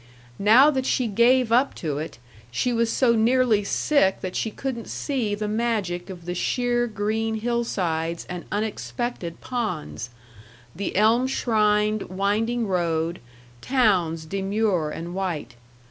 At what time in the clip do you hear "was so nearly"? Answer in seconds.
2.73-3.63